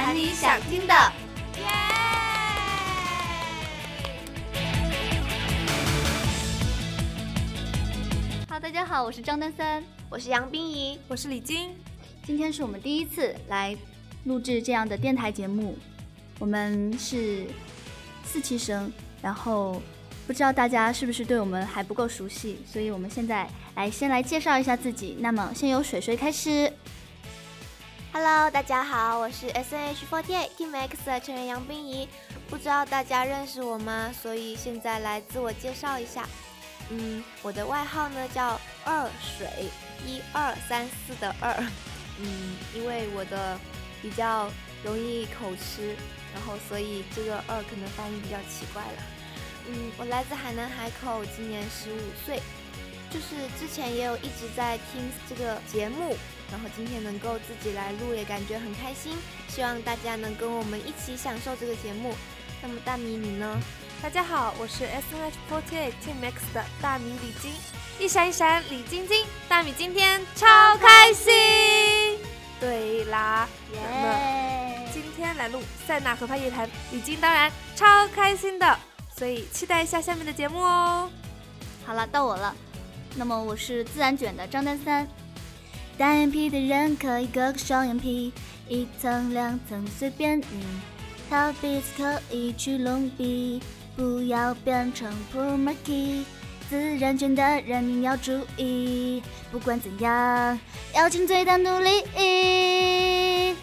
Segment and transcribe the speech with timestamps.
[0.00, 0.94] 谈你想听的。
[0.94, 1.64] 耶
[8.48, 11.70] ！Hello，大家好，我是张丹三，我是杨冰怡，我是李晶。
[12.24, 13.76] 今天是我们第一次来
[14.22, 15.76] 录制这样的电台节目，
[16.38, 17.46] 我们是
[18.24, 19.82] 四期生，然后。
[20.28, 25.16] 不知道大家是不是对我们还不够熟悉，所以我们现在来先来介绍一下自己。
[25.20, 26.70] 那么先由水水开始。
[28.20, 32.08] Hello，大家好，我是 S.N.H.48 Team X 的成员杨冰怡。
[32.50, 34.12] 不知道大家认识我吗？
[34.12, 36.28] 所以现在来自我介绍一下。
[36.90, 39.70] 嗯，我的外号呢叫二水，
[40.04, 41.54] 一二三四的二。
[42.18, 43.56] 嗯，因为我的
[44.02, 44.50] 比较
[44.82, 45.94] 容易口吃，
[46.34, 49.02] 然后所以这个二可能发音比较奇怪了。
[49.68, 52.42] 嗯，我来自海南海口，今年十五岁，
[53.10, 56.16] 就是之前也有一直在听这个节目，
[56.50, 59.16] 然后今天能够自己来录也感觉很开心，
[59.48, 62.14] 希望大家能跟我们一起享受这个节目。
[62.62, 63.60] 那么大米你呢？
[64.02, 67.52] 大家好，我是 S N H forty eight Team X 的大米李晶，
[67.98, 70.46] 一闪一闪李晶晶，大米今天超
[70.76, 71.32] 开心。
[72.60, 78.78] 对啦，那么今天来录塞纳河畔夜谈，李晶当然超开心的。
[79.16, 81.10] 所以期待一下下面的节目哦。
[81.84, 82.54] 好了，到我了。
[83.16, 85.06] 那么我是自然卷的张丹三。
[85.98, 88.32] 单眼皮的人可以割个双眼皮，
[88.68, 90.64] 一层两层随便你。
[91.28, 93.60] 逃鼻子可以去隆鼻，
[93.96, 96.22] 不要变成 poor monkey。
[96.70, 100.56] 自然卷的人你要注意，不管怎样
[100.94, 102.04] 要尽最大努力。
[102.16, 103.56] 耶！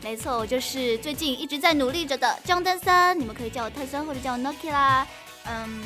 [0.00, 5.04] 没错，我就是最近一直在努力着的张丹三，你们可以叫我泰森或者叫我 Noki 啦。
[5.46, 5.82] 嗯，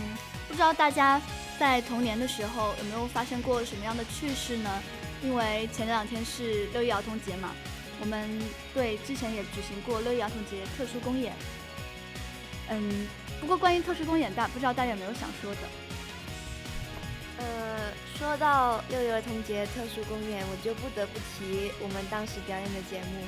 [0.46, 1.18] 不知道大家
[1.62, 4.82] 在童年的时候有没有发生过什么样的趣事呢？
[5.22, 7.50] 因为前两天是六一儿童节嘛，
[8.00, 8.28] 我们
[8.74, 11.32] 对之前也举行过六一儿童节特殊公演。
[12.68, 13.06] 嗯，
[13.40, 15.60] 不过关于特殊公演，大不知道大家有没有想说的？
[17.38, 23.22] 呃，说到六一儿童节特殊公演，我就不得不提我们当时表演的节目。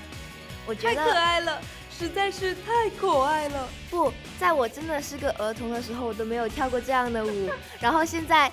[0.66, 1.62] 我觉得太可爱了，
[1.98, 3.68] 实在是太可爱了。
[3.90, 7.50] 不在我真的是个儿童的时候，我都没有跳过这样的舞，
[7.80, 8.50] 然后现在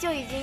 [0.00, 0.40] 就已经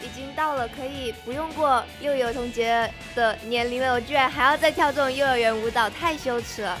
[0.00, 6.78] 已经到了可以不用过幼儿童节的年龄了，我居然还要再跳这种幼儿园舞蹈，太羞耻了。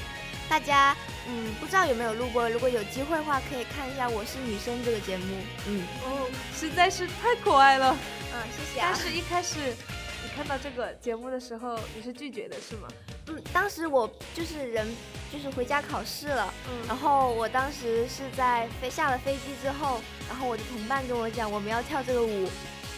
[0.48, 0.96] 大家
[1.28, 2.48] 嗯，不知道有没有录过？
[2.50, 5.36] 如果有机会的话，可以看一下《我是女生》这个节目。
[5.68, 6.26] 嗯哦，
[6.58, 7.96] 实在是太可爱了。
[8.34, 8.80] 嗯，谢谢。
[8.80, 9.99] 但是一开始你
[10.34, 12.88] 看到这个节目的时候，你是拒绝的是吗？
[13.26, 14.86] 嗯，当时我就是人，
[15.32, 16.52] 就是回家考试了。
[16.68, 22.48] 嗯，然后我当时是在飞下了飞机之后，然后我的同伴跟我讲，我们要跳这个舞，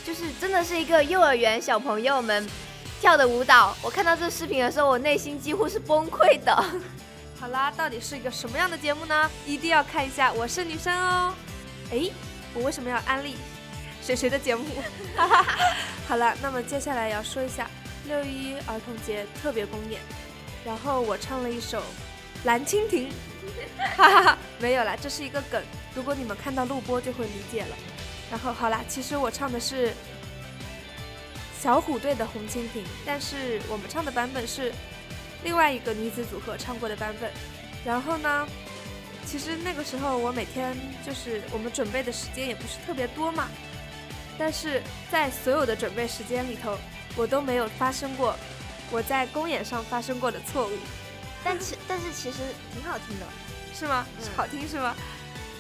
[0.05, 2.49] 就是真的是一个幼儿园小朋友们
[3.01, 3.77] 跳的舞蹈。
[3.83, 6.65] 我看到这个视频的时候，我内心几乎是崩溃的。
[7.41, 9.31] 好啦，到底是一个什么样的节目呢？
[9.47, 11.35] 一定要看一下《我是女生》哦。
[11.91, 12.09] 哎，
[12.55, 13.35] 我为什么要安利
[14.01, 14.65] 谁谁的节目？
[16.13, 17.71] 好了，那么接下来要说一下。
[18.07, 19.99] 六一儿童节特别公演，
[20.63, 21.81] 然后我唱了一首
[22.45, 23.09] 《蓝蜻蜓》，
[23.97, 25.63] 哈哈哈，没有啦，这是一个梗，
[25.95, 27.75] 如果你们看到录播就会理解了。
[28.31, 29.95] 然后好啦，其实我唱的是
[31.59, 34.71] 小虎队的《红蜻蜓》，但是我们唱的版本是
[35.43, 37.31] 另外一个女子组合唱过的版本。
[37.87, 38.47] 然后呢，
[39.25, 43.49] 其实那个时候我每天就是我们准备的时间也不是特别多嘛，
[44.39, 46.79] 但是在所有的准备时间里头。
[47.15, 48.35] 我都没有发生过
[48.91, 50.71] 我在公演上发生过的错误，
[51.45, 52.39] 但其但是其实
[52.73, 53.27] 挺好听的，
[53.75, 54.07] 是吗？
[54.35, 54.97] 好听是吗？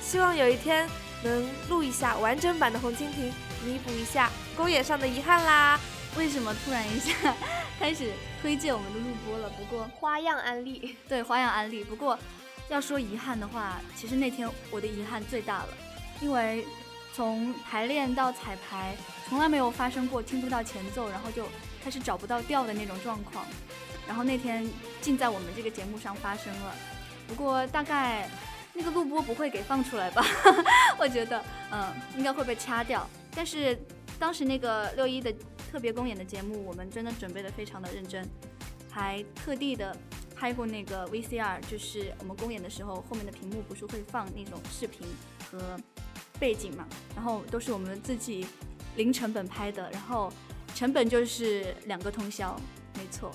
[0.01, 0.89] 希望有一天
[1.23, 3.31] 能录一下完整版的《红蜻蜓》，
[3.67, 5.79] 弥补一下公演上的遗憾啦。
[6.17, 7.13] 为什么突然一下
[7.79, 9.51] 开始推荐我们的录播了？
[9.51, 11.85] 不过花样安利， 对花样安利。
[11.85, 12.19] 不过
[12.71, 15.69] 要说遗憾的话，其实那天我的遗憾最大了，
[16.23, 16.65] 因为。
[17.13, 18.97] 从排练到彩排，
[19.29, 21.47] 从来没有发生过听不到前奏，然后就
[21.85, 23.45] 开始找不到调的那种状况。
[24.07, 24.69] 然后那天
[25.01, 26.75] 竟在我们这个节目上发生了。
[27.29, 28.29] 不过大概
[28.73, 30.25] 那个录播不会给放出来吧？
[30.99, 33.07] 我觉得，嗯，应该会被掐掉。
[33.35, 33.79] 但是
[34.19, 35.33] 当时那个六一的
[35.71, 38.27] 特别公演的节目，我们真的准备的非常的认真，
[38.91, 39.97] 还特地的
[40.35, 45.07] 拍过那个 VCR，就是我们公演的时候后面的屏幕不是会放那种视频
[45.51, 45.79] 和。
[46.43, 46.85] 背景嘛，
[47.15, 48.45] 然后都是我们自己
[48.97, 50.29] 零成本拍的，然后
[50.75, 52.61] 成本就是两个通宵，
[52.95, 53.31] 没错，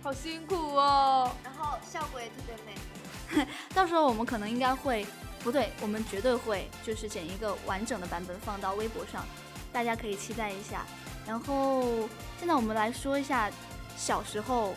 [0.00, 1.28] 好辛苦哦。
[1.42, 5.04] 然后效果也特别美， 到时候我们可能应该会，
[5.40, 9.26] 不对，我们绝对会，就是剪一个完整的版本放到微博上，
[9.72, 10.86] 大家可以期待一下。
[11.26, 12.08] 然后
[12.38, 13.50] 现在我们来说一下
[13.96, 14.72] 小时候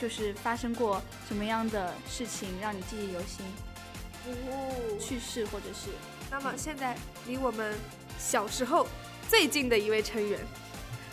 [0.00, 3.44] 就是发生过什么样的事情让你记忆犹新？
[4.26, 5.90] 哦，趣事或者是？
[6.34, 6.96] 那么现在
[7.28, 7.78] 离我们
[8.18, 8.88] 小时候
[9.28, 10.40] 最近的一位成员，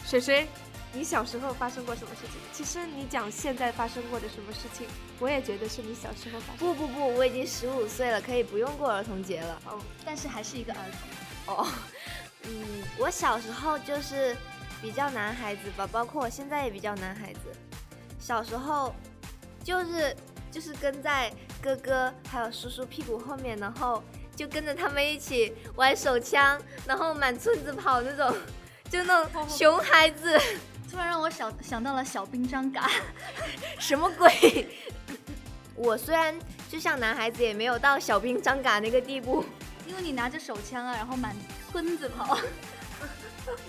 [0.04, 0.48] 水水，
[0.92, 2.42] 你小时候发生过什么事情？
[2.52, 4.88] 其实你讲现在发生过的什么事情，
[5.20, 6.58] 我也觉得是你小时候发生。
[6.58, 9.62] 不不不，我已经十五岁了，可以不用过儿童节了。
[9.68, 10.80] 哦，但是还是一个儿
[11.46, 11.56] 童。
[11.56, 11.68] 哦，
[12.46, 14.36] 嗯，我小时候就是
[14.82, 17.42] 比较男孩子吧，包括我现在也比较男孩子。
[18.20, 18.92] 小时候
[19.64, 20.18] 就是
[20.50, 21.32] 就是跟在
[21.62, 24.04] 哥哥还有叔叔屁股后面，然后
[24.42, 28.36] 就跟着他们一起玩手枪，然后满村子跑那种，
[28.90, 30.36] 就那种熊孩子。
[30.90, 32.90] 突然让我想想到了小兵张嘎，
[33.78, 34.68] 什么鬼？
[35.78, 36.34] 我虽然
[36.72, 39.46] 就像男孩子，也没有到小兵张嘎那个地步。
[39.86, 41.36] 因为你拿着手枪啊，然后满
[41.72, 42.40] 村子跑，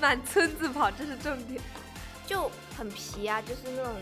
[0.01, 1.61] 满村子跑，这是重点，
[2.27, 3.93] 就很皮啊，就是那种，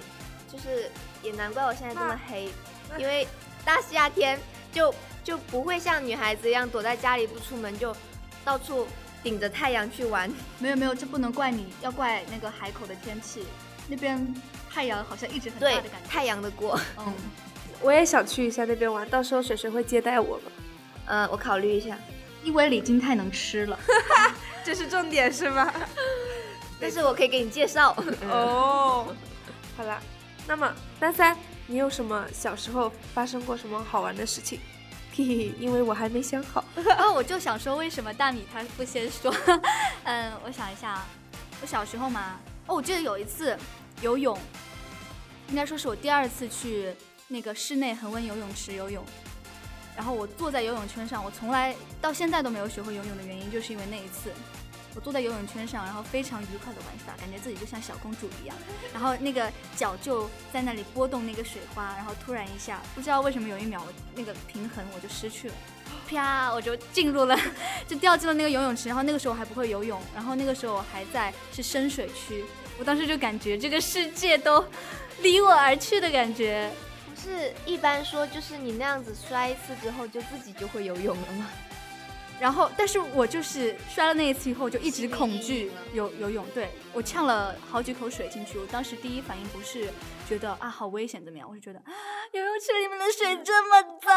[0.53, 0.89] 就是
[1.21, 2.49] 也难怪我现在这么黑，
[2.97, 3.27] 因为
[3.65, 4.39] 大夏天
[4.73, 7.95] 就就不会像女孩子一样躲在家里不出门，就
[8.45, 8.87] 到处
[9.23, 10.33] 顶着太阳去玩。
[10.59, 13.45] 没有没有，这不能怪你，要怪那个海口的天气，
[13.89, 14.35] 那边
[14.71, 16.09] 太阳好像一直很大对的感，觉。
[16.09, 16.79] 太阳的锅。
[16.99, 17.13] 嗯，
[17.81, 20.53] 我也想去一下那边玩，到时候水水会接待我吗？
[21.07, 21.99] 嗯，我考虑一下，
[22.43, 23.79] 因为李金太能吃了。
[24.65, 25.73] 这是重点是吗？
[26.81, 27.95] 但是我可以给你介绍。
[28.31, 29.15] 哦，
[29.77, 30.01] 好啦，
[30.47, 31.37] 那么三三，
[31.67, 34.59] 你有什么小时候发生过什么好玩的事情？
[35.27, 36.65] 嘿嘿， 因为我还没想好。
[36.99, 39.35] 哦，我就想说，为什么大米他不先说？
[40.05, 41.07] 嗯，我想一下啊，
[41.61, 43.57] 我小时候嘛，哦，我记得有一次
[44.01, 44.39] 游泳，
[45.49, 46.95] 应该说是我第二次去
[47.29, 49.05] 那个室内恒温游泳池游泳，
[49.95, 54.33] 然后我坐在游泳圈上，我从来到现在都没有学会游泳的原因，就是因为那一次。
[54.95, 58.57] 我坐在游泳圈上，然后非常愉快的玩耍，感觉自己就像小公主一样。
[58.93, 65.55] 然后那个脚就在那里拨动那个水花，然后突然一下，不知道为什么有一秒那个平衡我就失去了，
[66.09, 67.39] 啪，我就进入了，
[67.87, 68.89] 就掉进了那个游泳池。
[68.89, 72.45] 然后那个时候我还不会游泳，然后那个时候我还在是深水区，
[72.79, 74.65] 我当时就感觉这个世界都
[75.23, 76.71] 离我而去的感觉。
[77.09, 81.47] 不是一般说，就是你那样子摔一次之后，就自己就会游泳了吗？
[82.41, 86.47] 然后，但是我就是摔了那一次以后，我就一直恐惧游游泳。
[86.55, 89.89] 对我呛了好几口水进去，我当时第一反应不是
[90.27, 91.93] 觉得啊好危险怎么样，我是觉得啊
[92.33, 94.11] 游泳池里面的水这么脏。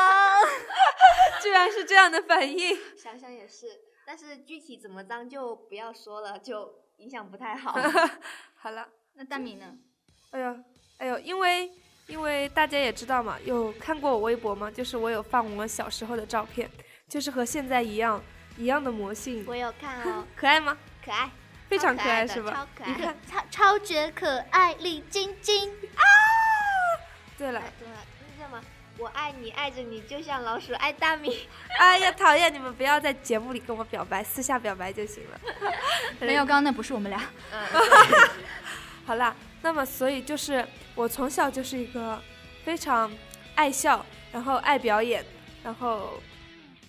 [1.41, 2.77] 居然是这样的 反应。
[2.97, 3.67] 想想也是，
[4.05, 7.77] 但是具体怎么脏就不要说了，就影响不太好。
[8.55, 9.75] 好了，那大米呢？
[10.31, 10.55] 哎呦，
[10.99, 11.69] 哎呦，因为
[12.07, 14.71] 因为大家也知道嘛，有看过我微博吗？
[14.71, 16.69] 就是我有放我小时候的照片，
[17.13, 18.19] 就是和现在一样
[18.57, 20.75] 一样的魔性，我有看哦， 可爱吗？
[21.05, 21.29] 可爱，
[21.69, 22.51] 非常超可爱是吧？
[22.51, 22.89] 超可爱。
[22.89, 26.01] 你看，超超绝可爱李晶晶啊。
[27.37, 28.59] 对了，对了，是这么，
[28.97, 31.47] 我爱你，爱着你，就像老鼠爱大米。
[31.77, 32.51] 哎呀，讨厌！
[32.51, 35.39] 你们不要在节目里跟我表白，私下表白就行了。
[36.19, 37.21] 没有，刚刚那不是我们俩。
[37.51, 37.61] 嗯，
[39.05, 42.19] 好啦，那么所以就是我从小就是一个
[42.65, 43.11] 非常
[43.53, 45.23] 爱笑，然后爱表演，
[45.63, 46.19] 然后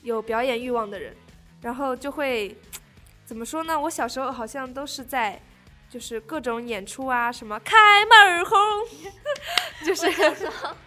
[0.05, 1.17] 有表演欲望的人，
[1.63, 2.57] 然后就会
[3.25, 3.81] 怎么说呢？
[3.81, 5.41] 我小时候好像都是在
[5.89, 8.59] 就是各种演出啊，什么开门红，
[9.85, 10.07] 就是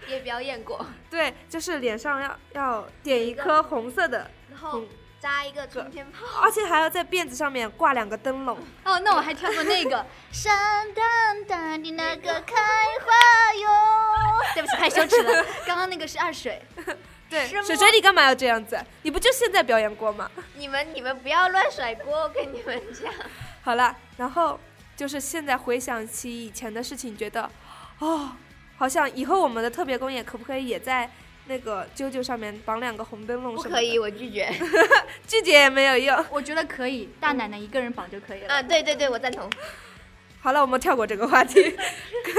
[0.07, 4.83] 也表演过， 对，就是脸上要要点一颗红色的，然后
[5.19, 6.43] 扎一个冲天炮。
[6.43, 8.55] 而且还要在辫子上面挂两个灯笼。
[8.85, 12.55] 哦，那我还跳过那个山丹丹的那个开
[13.01, 13.67] 花哟。
[14.53, 15.43] 对不起，太羞耻了。
[15.65, 16.61] 刚刚那个是二水。
[17.29, 18.79] 对，水水你干嘛要这样子？
[19.03, 20.29] 你不就现在表演过吗？
[20.55, 23.13] 你们你们不要乱甩锅，我跟你们讲。
[23.61, 24.59] 好了，然后
[24.95, 27.49] 就是现在回想起以前的事情，觉得，
[27.99, 28.31] 哦，
[28.77, 31.09] 好像以后我们的特别公演可不可以也在
[31.47, 34.49] 那个啾啾上面绑两个红灯笼什么可以，我拒绝。
[35.27, 36.25] 拒绝也没有用。
[36.29, 38.47] 我觉得可以，大奶奶一个人绑就可以了。
[38.55, 39.49] 啊，对对对，我赞同。
[40.39, 41.75] 好了，我们跳过这个话题。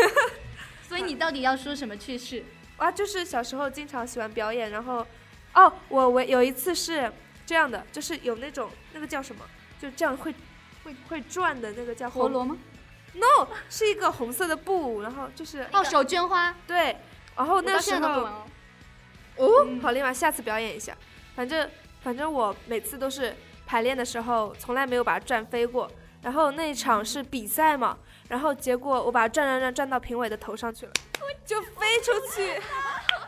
[0.88, 2.42] 所以你到底要说什么趣事？
[2.78, 5.06] 啊，就是小时候经常喜欢表演，然后，
[5.54, 7.12] 哦，我我有一次是
[7.44, 9.44] 这样的，就是有那种那个叫什么，
[9.78, 10.34] 就这样会
[10.84, 12.56] 会会转的那个叫陀螺吗
[13.14, 16.54] ？？No，是一个红色的布，然后就是哦，手绢花。
[16.66, 16.96] 对，
[17.36, 18.28] 然后那时候。
[19.36, 20.96] 哦，好厉害，下次表演一下。
[21.36, 21.70] 反正
[22.00, 23.32] 反正我每次都是
[23.66, 25.88] 排练的时候，从来没有把它转飞过。
[26.22, 27.96] 然后那一场是比赛嘛，
[28.28, 30.92] 然后结果我把它转转转转到评委的头上去了，
[31.48, 32.60] 就飞出去，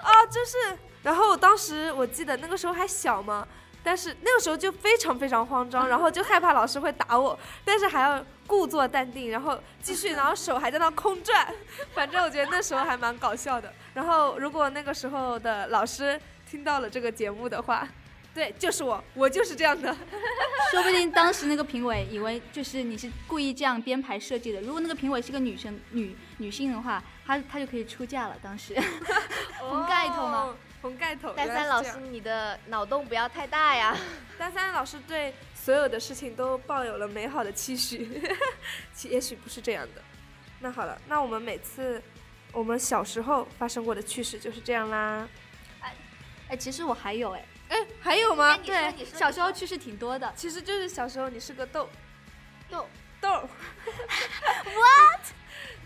[0.02, 0.76] 啊，就是。
[1.02, 3.48] 然后我当时我记得那个时候还小嘛，
[3.82, 11.48] 但是那个时候就非常非常慌张，然后就害怕老师会打我，但是还要故作淡定，然后继续， 然后手还在那空转，
[11.94, 13.72] 反正我觉得那时候还蛮搞笑的。
[13.94, 17.88] 然后如果那个时候的老师听到了这个节目的话，
[18.34, 19.96] 对，就是我，我就是这样的。
[20.72, 24.60] 说不定当时那个评委以为就是你是故意这样编排设计的。
[24.62, 28.36] 如果那个评委是个女生女女性的话，她她就可以出嫁了。
[28.42, 28.74] 当时
[29.58, 30.56] 红盖头吗？
[30.80, 31.32] 红盖头。
[31.32, 33.96] 丹三老师，你的脑洞不要太大呀。
[34.38, 38.22] 丹三老师对所有的事情都抱有了美好的期许，
[38.94, 40.02] 其也许不是这样的。
[40.60, 42.00] 那好了，那我们每次
[42.52, 45.28] 我们小时候发生过的趣事就是这样啦。
[45.80, 45.94] 哎
[46.50, 47.44] 哎，其实我还有哎。
[47.70, 48.56] 哎，还有吗？
[48.58, 50.32] 对，小时候趣事挺多的。
[50.36, 51.88] 其实就是小时候你是个豆
[52.68, 52.86] 豆
[53.20, 53.30] 豆。
[54.64, 55.20] What？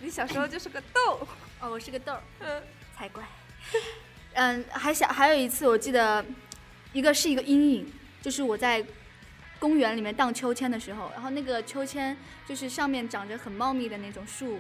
[0.01, 1.29] 你小时候就是个豆。
[1.61, 2.17] 哦，我是个豆。
[2.41, 2.63] 嗯，
[2.97, 3.23] 才怪。
[4.33, 6.25] 嗯，还想还有一次，我记得
[6.93, 8.85] 一个是一个阴影，就是我在
[9.59, 14.59] 公园里面荡秋千的时候，然后那个秋千就是上面长着很茂密的那种树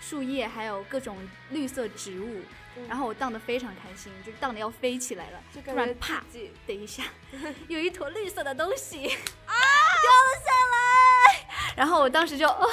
[0.00, 1.16] 树叶，还有各种
[1.50, 2.40] 绿色植物。
[2.88, 5.40] 然后我荡得非常开心，就荡得要飞起来了。
[5.64, 6.24] 突然啪，
[6.66, 7.02] 等一下，
[7.68, 9.52] 有一坨绿色的东西啊
[10.00, 11.74] 掉了下来。
[11.76, 12.66] 然后我当时就哦，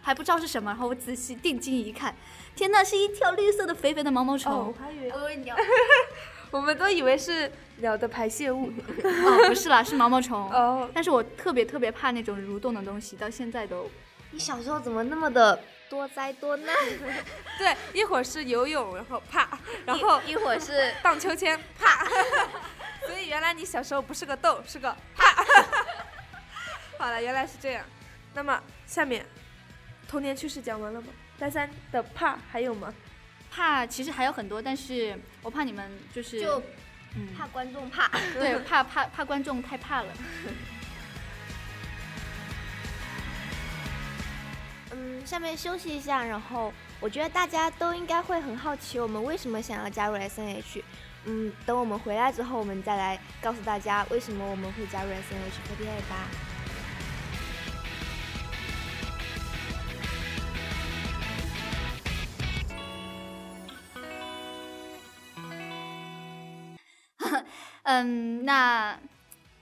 [0.00, 0.70] 还不知道是什么。
[0.70, 2.16] 然后我仔细定睛一看，
[2.56, 4.52] 天呐，是一条绿色的肥肥的毛毛虫。
[4.52, 5.54] 我还以为鸟，
[6.50, 8.72] 我们都以为是鸟的排泄物。
[9.04, 10.50] 哦，不是啦，是毛毛虫。
[10.50, 13.88] 哦，但是我特别特别怕那种蠕动的东西，到现在都。
[14.30, 15.62] 你小时候怎么那么的？
[15.88, 16.74] 多灾多难，
[17.58, 22.04] 对，一会儿是游泳，然后啪，然后一会儿是荡秋千，啪，
[23.06, 25.44] 所以原来你小时候不是个豆，是个啪。
[26.98, 27.84] 好了，原来是这样。
[28.32, 29.24] 那么下面
[30.08, 31.08] 童年趣事讲完了吗？
[31.38, 32.92] 大三的怕还有吗？
[33.50, 36.60] 怕其实还有很多，但是我怕你们就是就
[37.38, 40.12] 怕观众怕，对，怕怕怕观众太怕了。
[45.24, 50.84] 下面休息一下，然后我觉得大家都应该会很好奇，我们为什么想要加入 S N H。
[51.24, 56.28] 嗯，等我们回来之后，我们再来告诉大家为什么我们会加入 S N H forty eight 吧。
[67.84, 68.98] 嗯，那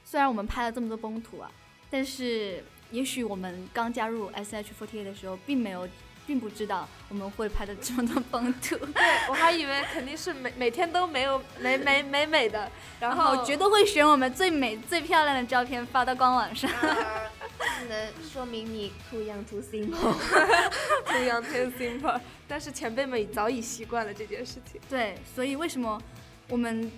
[0.05, 1.51] 虽然我们拍了这么多崩图啊，
[1.89, 2.65] 但是。
[2.93, 5.89] 也许我们刚加入 S H forty 的时候，并没有，
[6.27, 8.77] 并不知道我们会拍的这么多风图。
[8.77, 12.71] 对我还以为肯定是每 每天都没有美美美美的，
[13.01, 16.71] 然后绝对会选我们最美 最漂亮的照片发到官网上。
[17.89, 22.21] 能说明你 too young too simple，too young too simple。
[22.47, 24.81] 但是前辈们早已习惯了这件事情。
[24.89, 26.01] 对，所以为什么
[26.49, 26.91] 我们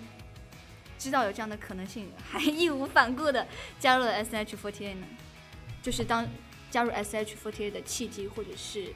[0.99, 3.47] 知道有这样的可能性，还义无反顾的
[3.79, 5.05] 加入了 S H forty 呢？
[5.85, 6.27] 就是当
[6.71, 8.87] 加入 S H forty 的契机，或者是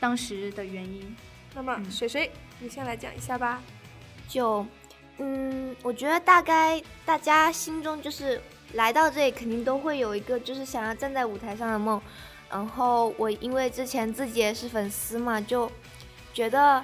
[0.00, 1.14] 当时的原因。
[1.54, 3.60] 那么水水，你先来讲一下吧。
[4.26, 4.64] 就，
[5.18, 8.40] 嗯，我觉得大概大家心中就是
[8.72, 12.00] 来到这里，肯定都会有一个就是想要站在舞台上的梦。
[12.50, 15.70] 然后我因为之前自己也是粉丝嘛，就
[16.32, 16.82] 觉得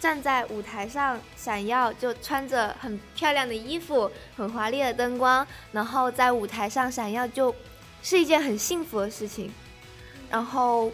[0.00, 7.54] 站在舞台上闪耀，就穿着很漂亮的衣服，很华丽的灯光，然后在舞台上闪耀就。
[8.02, 9.52] 是一件很幸福的事情，
[10.30, 10.90] 然后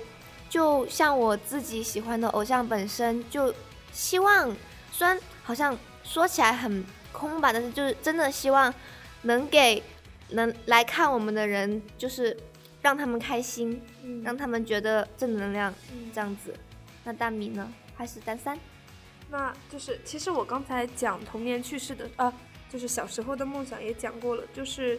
[0.49, 3.55] 就像我自己喜欢的偶像本身就
[3.93, 4.57] 希望，
[4.91, 8.73] 虽然好像说起来很空吧，但是就是真的希望
[9.23, 9.83] 能给
[10.31, 12.37] 能来看我们的人，就是
[12.83, 13.81] 让他们开心，
[14.25, 15.73] 让他们觉得正能量
[16.13, 16.55] 这样子。
[17.05, 17.73] 那大米呢？
[17.95, 18.59] 还是单三？
[19.31, 22.33] 那就是其实我刚才讲童年趣事的啊，
[22.71, 24.99] 就是小时候的梦想也讲过了，就是。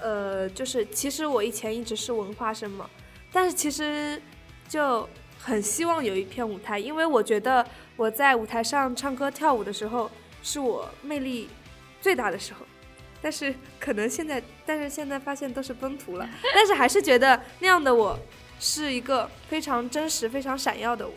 [0.00, 2.88] 呃，就是其实我以前一直是文化生嘛，
[3.32, 4.20] 但是其实
[4.68, 10.10] 就很希望有一片舞台，因为我觉得我在舞台上唱歌跳舞的时候
[10.42, 11.48] 是我魅力
[12.00, 12.64] 最大的时候，
[13.20, 18.18] 但是可能现在，但是现在发现都是崩图了， 但是还是觉得那样的我
[18.60, 21.14] 是一个非常真实、非常闪耀的我。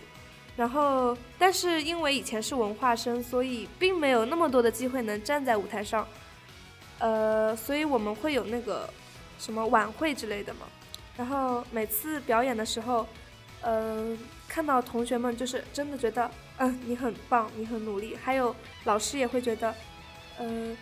[0.58, 6.06] 然后，但是因为以前是文化生，所以并没有那么多的机会能站在舞台上。
[7.02, 8.88] 呃，所以我们会有那个
[9.40, 10.68] 什么晚会之类的嘛，
[11.18, 13.08] 然后每次表演的时候，
[13.62, 14.16] 呃，
[14.48, 16.30] 看到同学们就是真的觉得，
[16.60, 19.74] 嗯，你很棒，你很努力，还有老师也会觉得，
[20.38, 20.78] 呃，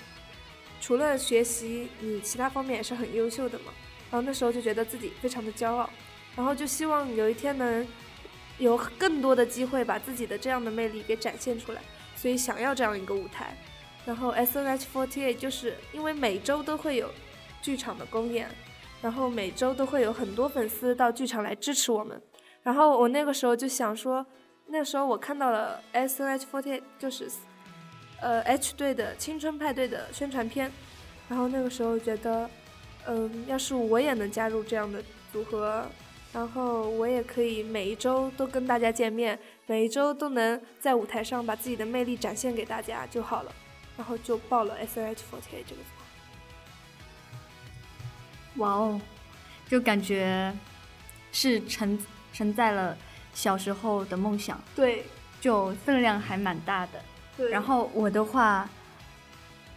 [0.82, 3.72] 除了学习，你其他方面也是很优秀的嘛，
[4.12, 5.90] 然后那时候就觉得自己非常的骄傲，
[6.36, 7.88] 然后就希望有一天能
[8.58, 11.82] 有更多的机会把自己的这样的魅力给展现出来，
[12.18, 13.58] 所以想要这样一个舞台。
[14.06, 17.10] 然后 S N H forty eight 就是因为每周都会有
[17.62, 18.50] 剧场的公演，
[19.02, 22.22] 然后每周都会有很多粉丝到剧场来支持我们。
[22.64, 24.26] 然后我那个时候就想说，
[24.68, 27.30] 那时候我看到了 S N H forty eight 就是
[28.22, 30.72] 呃 H 队的青春派对的宣传片，
[31.28, 32.50] 然后那个时候觉得，
[33.06, 35.86] 嗯，要是我也能加入这样的组合。
[36.32, 43.52] 然后我也可以每一周都跟大家见面，每一周都能在舞台上把自己的魅力展现给大家就好了。
[44.00, 45.90] 然后就报了 S H forty eight 这个组。
[48.62, 49.02] 哇哦，
[49.68, 50.56] 就感觉
[51.34, 52.00] 是承
[52.32, 52.98] 承载了
[53.34, 55.06] 小时候的梦想，对，
[55.42, 57.04] 就分量还蛮大的。
[57.36, 57.52] 对。
[57.52, 58.70] 然后我的话，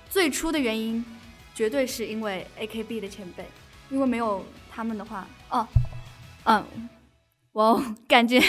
[0.08, 1.04] 最初的原因
[1.52, 3.44] 绝对是因为 A K B 的前辈，
[3.90, 5.66] 因为没有他们的话，哦，
[6.44, 6.88] 嗯，
[7.54, 8.40] 哇哦感觉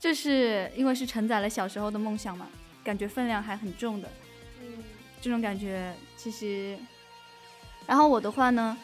[0.00, 2.48] 就是因为是承载了小时候的梦想嘛，
[2.82, 4.10] 感觉分量还很重的。
[5.26, 6.78] 这种感觉其实，
[7.84, 8.78] 然后我的话呢？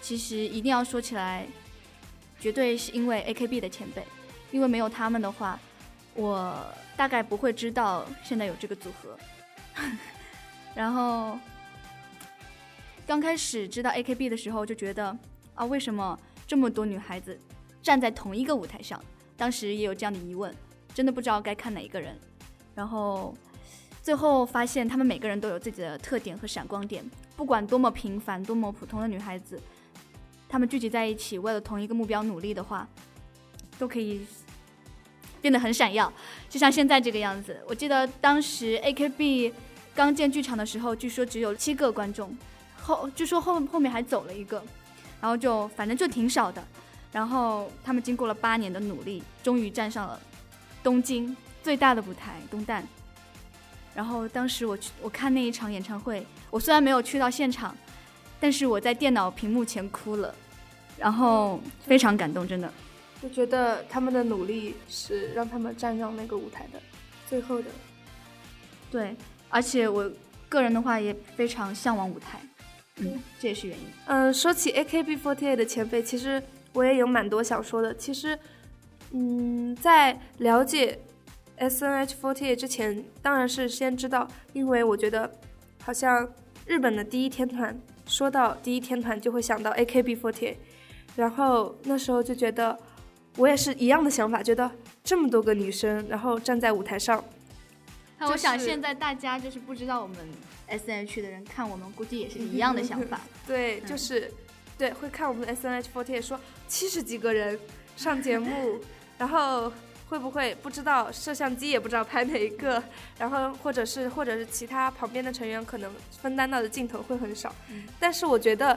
[0.00, 1.46] 其实一定要说起来，
[2.40, 4.02] 绝对是因为 AKB 的前辈，
[4.50, 5.56] 因为没有他们的话，
[6.14, 6.60] 我
[6.96, 9.16] 大概不会知道现在有这个组合。
[10.74, 11.38] 然后
[13.06, 15.16] 刚开始知道 AKB 的时候，就觉得
[15.54, 17.38] 啊，为什么这么多女孩子
[17.80, 19.00] 站在同一个舞台上？
[19.36, 20.52] 当时也有这样的疑问，
[20.92, 22.18] 真的不知道该看哪一个人。
[22.74, 23.36] 然后
[24.02, 27.04] 最后发现，他们每个人都有自己的特点和闪光点，
[27.36, 29.60] 不管多么平凡、多么普通的女孩子。
[30.48, 32.88] 他们聚集在一起，为了同一个目标努力的话，
[33.78, 34.26] 都可以
[35.40, 36.12] 变得很闪耀，
[36.48, 37.62] 就像现在这个样子。
[37.68, 39.52] 我记得当时 AKB
[39.94, 42.36] 刚建剧场的时候，据说只有七个观众，
[42.80, 44.60] 后据说后后面还走了一个，
[45.20, 46.64] 然后就反正就挺少的。
[47.12, 50.18] 然后他们经过了八年的努力，终于站上了
[50.82, 52.82] 东京最大的舞台东旦。
[53.94, 57.76] 然后当时我去我看那一场演唱会，我虽然没有去到现场。
[58.42, 60.34] 但是我在电脑屏幕前哭了，
[60.96, 62.72] 然后非常感动，真的，
[63.20, 66.80] 就觉得他们的努力是让他们站上那个舞台的
[67.28, 67.68] 最后的。
[68.90, 69.14] 对，
[69.50, 70.10] 而且我
[70.48, 72.40] 个人的话也非常向往舞台，
[72.96, 73.84] 嗯，这也是原因。
[74.06, 77.94] 嗯，说起 AKB48 的前辈，其实我也有蛮多想说的。
[77.94, 78.38] 其实，
[79.10, 80.98] 嗯，在了解
[81.60, 85.30] SNH48 之前，当然是先知道，因为我觉得
[85.82, 86.28] 好像
[86.66, 87.78] 日本的第一天团。
[88.06, 90.56] 说到第一天团，就会想到 AKB48，
[91.14, 92.76] 然后那时候就觉得，
[93.36, 94.68] 我也是一样的想法，觉得
[95.04, 97.22] 这么多个女生，然后站在舞台上。
[98.18, 100.16] 那我想现在大家就是不知道我们
[100.68, 103.20] SNH 的人看我们，估计也是一样的想法。
[103.46, 104.28] 对，就是，
[104.76, 107.56] 对，会看我们 SNH48 说七十几个人
[107.96, 108.80] 上节目，
[109.18, 109.72] 然后。
[110.10, 112.82] 会不会不知道摄像机也不知道拍哪一个，
[113.16, 115.88] 然后或者是或者是其他旁边的成员可能
[116.20, 117.54] 分担到的镜头会很少，
[118.00, 118.76] 但是我觉得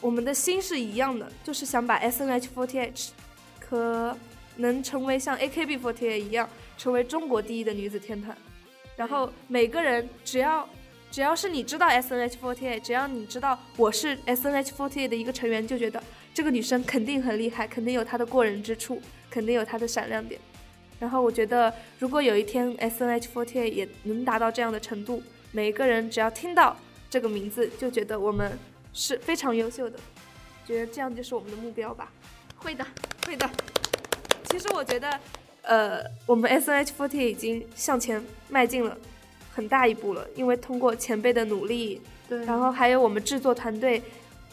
[0.00, 3.10] 我们的心是一样的，就是想把 S N H forty eight
[3.60, 4.16] 可
[4.56, 8.36] 能成为像 A K B forty eight 一样，成为中国第一的女子天团。
[8.96, 10.68] 然后每个人只要
[11.12, 16.02] 只要是你知道 S N H forty eight，只要你知道我是 S N H forty eight 的一个成员，就觉得
[16.34, 19.00] 这个女生肯定很厉害，肯定有她的过人之处。
[19.30, 20.40] 肯定有它的闪亮点，
[20.98, 26.76] 然后我觉得，如果有一天 S N H forty 也能达到这样的程度，每一个人只要听到
[27.08, 28.58] 这个名字，就觉得我们
[28.92, 29.98] 是非常优秀的，
[30.66, 32.10] 觉得这样就是我们的目标吧。
[32.56, 32.84] 会的，
[33.24, 33.48] 会的。
[34.50, 35.20] 其实我觉得，
[35.62, 38.98] 呃，我们 S N H forty 已经向前迈进了
[39.54, 44.02] 很大一步了，因为通过前辈的努力，对，然后还有我们制作团队，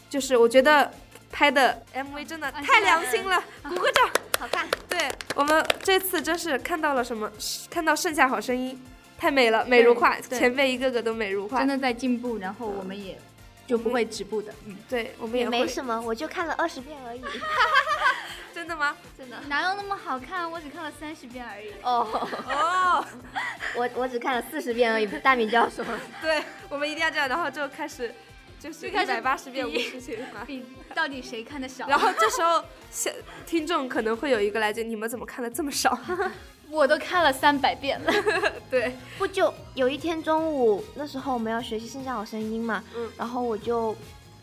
[0.08, 0.90] 就是我觉得。
[1.30, 4.66] 拍的 MV 真的太良心了，鼓个掌，好看。
[4.88, 7.30] 对我们这次真是看到了什么？
[7.70, 8.74] 看到《盛夏好声音》，
[9.20, 12.38] 太美了，美如画，前辈一个个都美如画，真的在进步。
[12.38, 13.18] 然后我们也
[13.66, 14.54] 就不会止步的。
[14.66, 17.22] 嗯，对，我们也没什么，我就看了二十遍而已。
[18.54, 18.96] 真的吗？
[19.16, 19.36] 真的。
[19.48, 20.50] 哪有那么好看？
[20.50, 21.70] 我只看了三十遍而已。
[21.82, 22.06] 哦
[22.48, 23.04] 哦，
[23.76, 25.06] 我我只看了四十遍而已。
[25.06, 25.84] 大米教说。
[26.22, 28.14] 对，我们一定要这样，然后就开始。
[28.60, 30.46] 就是一百八十遍无事情嘛，
[30.94, 31.86] 到底谁看的少？
[31.86, 32.62] 然后这时候，
[33.46, 35.98] 听众可能会有一个来着你们怎么看的这么少？
[36.70, 38.12] 我都看了三百遍了。
[38.70, 43.96] 对，不就有一天中午，那时候我们要学习《盛夏好声音》嘛，嗯，然后我就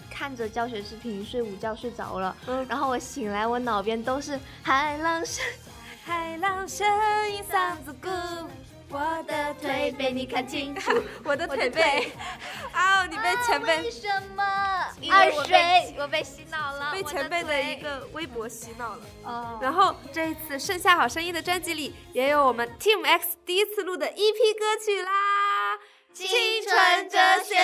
[0.10, 5.44] 看着教学视频睡午觉睡着了，嗯，然后我醒来，我脑边都是海浪声，
[6.04, 6.88] 海浪声
[7.32, 8.10] 音嗓子鼓。
[8.90, 10.92] 我的腿被你看清楚，
[11.26, 12.12] 我的腿被，
[12.74, 14.44] 哦，你被前辈为什么？
[15.12, 19.02] 二水，我被洗脑了，被前辈的一个微博洗脑了。
[19.24, 25.78] 哦，然后这一次《盛夏好声音》的专辑里也有我们 Team X 第一次录的 EP 歌曲啦，
[26.14, 26.28] 青
[26.64, 27.56] 春哲学。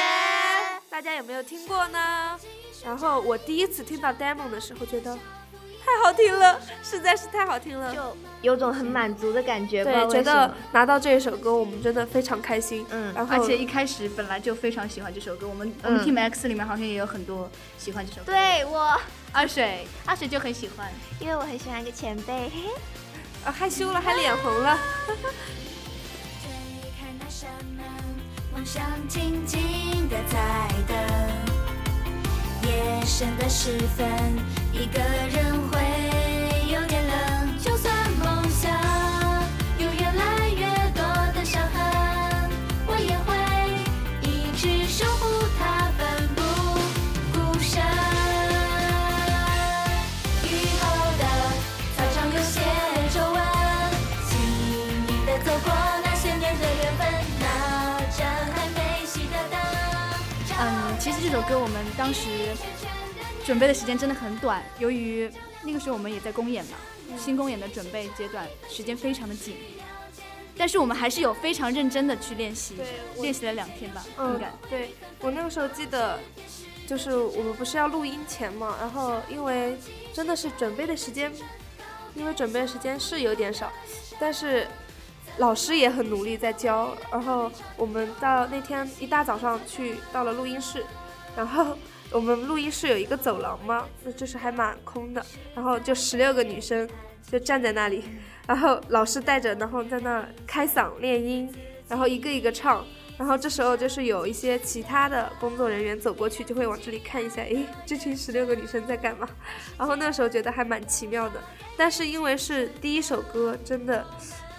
[0.89, 2.38] 大家有没有听过呢？
[2.84, 5.17] 然后我第一次听到 demo 的时候，觉得
[5.83, 9.83] 太好听了，实在是太好听了，就有种很满足的感觉。
[9.83, 12.85] 对，觉得拿到这一首歌，我们真的非常开心。
[12.89, 18.31] 嗯，然后而且一开始本来就非常喜欢这首歌，我们我们 Team X 里面好像也有很多喜欢这首歌。
[18.31, 18.99] 对我
[19.31, 20.87] 阿水，阿水就很喜欢，
[21.19, 22.51] 因为我很喜欢一个前辈。
[23.45, 24.77] 啊，害羞了，还脸红了。
[28.53, 29.59] 望向静静
[30.09, 30.95] 的在等，
[32.69, 34.05] 夜深的时分，
[34.73, 35.79] 一个人会
[36.71, 37.57] 有点冷。
[37.60, 38.71] 就算梦想
[39.77, 41.03] 有越来越多
[41.34, 42.49] 的伤痕，
[42.88, 43.29] 我也会
[44.21, 46.41] 一直守护它，奋不
[47.34, 47.81] 顾身。
[50.43, 50.81] 雨后
[51.19, 51.23] 的
[51.95, 52.55] 操场有些
[53.13, 53.38] 皱纹，
[54.27, 54.31] 轻
[55.07, 55.67] 易的走过
[56.03, 56.99] 那些年的缘分。
[57.39, 57.43] 那
[58.17, 58.19] 盏
[58.53, 59.55] 还没熄的灯。
[60.63, 60.63] 嗯，
[60.99, 62.55] 其实这首歌我们当时
[63.51, 65.29] 准备的时间真的很短，由于
[65.61, 66.77] 那个时候我们也在公演嘛，
[67.17, 69.57] 新公演的准备阶段，时间非常的紧。
[70.57, 72.77] 但是我们还是有非常认真的去练习，
[73.19, 74.49] 练习了两天吧，应该。
[74.69, 76.17] 对我那个时候记得，
[76.87, 79.75] 就是我们不是要录音前嘛，然后因为
[80.13, 81.29] 真的是准备的时间，
[82.15, 83.69] 因为准备的时间是有点少，
[84.17, 84.65] 但是
[85.39, 90.85] 老师也很努力在教，然后我们到那天一大早上去到了录音室，
[91.35, 91.77] 然后
[92.12, 96.88] 我们录音室有一个走廊嘛，那就是还蛮空的，然后就十六个女生
[97.32, 98.04] 就站在那里，
[98.45, 101.50] 然后老师带着，然后在那开嗓练音，
[101.88, 102.86] 然后一个一个唱。
[103.17, 109.30] 然后这时候就是有一些其他的工作人员走过去，就会往这里看一下，诶，这群十六个女生在干嘛？
[109.78, 111.39] 然后那时候觉得还蛮奇妙的。
[111.78, 114.04] 但是因为是第一首歌，真的，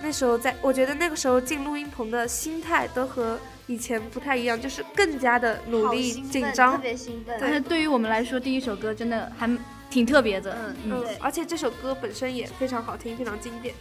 [0.00, 7.36] 那时候在，我觉得那个时候进录音棚的心态都和以前不太一样，就是更加的努力、紧张，特别兴奋。
[7.40, 9.48] 但是对于我们来说，第一首歌真的还
[9.88, 10.56] 挺特别的。
[10.84, 13.74] 嗯嗯，而且这首歌本身也非常好听，非常经典，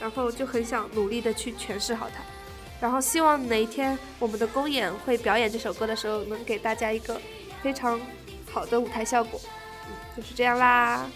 [0.00, 2.22] 然后就很想努力的去诠释好它。
[2.80, 7.20] 然后希望哪一天我们的公演会表演这首歌的时候，能给大家一个
[7.62, 8.00] 非常
[8.50, 9.40] 好的舞台效果。
[9.86, 11.06] 嗯，就是这样啦。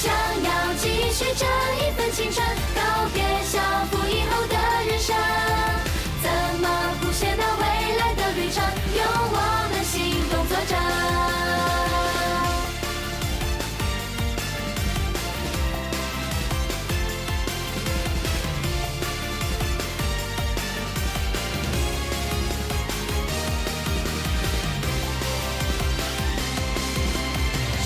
[0.00, 2.42] 想要继续这一份青春，
[2.74, 2.80] 告
[3.12, 3.60] 别校
[3.90, 5.14] 服以后的人生，
[6.22, 6.66] 怎么
[7.02, 8.64] 谱写那未来的旅程？
[8.96, 10.78] 用我们行动作证。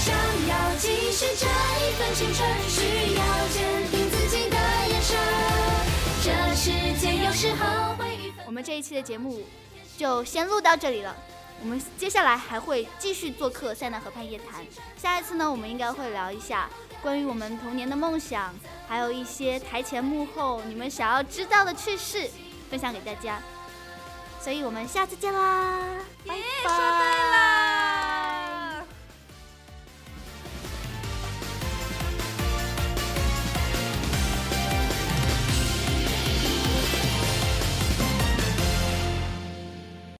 [0.05, 0.14] 想
[0.48, 1.46] 要继续这
[1.84, 4.56] 一份青春，需要坚定自己的
[4.88, 5.16] 眼神。
[6.22, 8.32] 这世界有时候会。
[8.46, 9.46] 我们这一期的节目
[9.98, 11.14] 就先录到这里了。
[11.60, 14.64] 我们接下来还会继续做客塞纳河畔夜谈。
[14.96, 16.68] 下一次呢，我们应该会聊一下
[17.02, 18.54] 关于我们童年的梦想，
[18.88, 22.30] 还有一些台前幕后你们想要知道的趣事，
[22.70, 23.40] 分享给大家。
[24.40, 25.80] 所以我们下次见啦，
[26.26, 26.68] 拜拜。
[26.68, 27.73] 说对了。